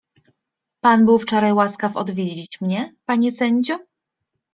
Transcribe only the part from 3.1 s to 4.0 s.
sędzio?